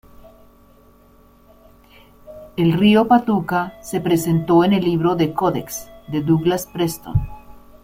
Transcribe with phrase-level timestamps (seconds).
[2.57, 7.13] El río Patuca se presentó en el libro "The Codex" de Douglas Preston.